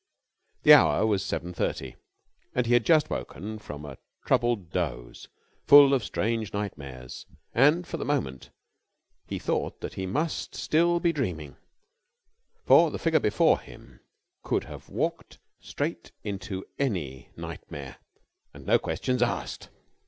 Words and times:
The 0.63 0.73
hour 0.73 1.05
was 1.05 1.23
seven 1.23 1.53
thirty 1.53 1.95
and 2.55 2.65
he 2.65 2.73
had 2.73 2.83
just 2.87 3.11
woken 3.11 3.59
from 3.59 3.85
a 3.85 3.99
troubled 4.25 4.71
doze, 4.71 5.27
full 5.67 5.93
of 5.93 6.03
strange 6.03 6.53
nightmares, 6.53 7.27
and 7.53 7.85
for 7.85 7.97
the 7.97 8.03
moment 8.03 8.49
he 9.27 9.37
thought 9.37 9.79
that 9.81 9.93
he 9.93 10.07
must 10.07 10.55
still 10.55 10.99
be 10.99 11.13
dreaming, 11.13 11.55
for 12.65 12.89
the 12.89 12.97
figure 12.97 13.19
before 13.19 13.59
him 13.59 13.99
could 14.41 14.63
have 14.63 14.89
walked 14.89 15.37
straight 15.59 16.11
into 16.23 16.65
any 16.79 17.29
nightmare 17.37 17.97
and 18.55 18.65
no 18.65 18.79
questions 18.79 19.21
asked. 19.21 19.69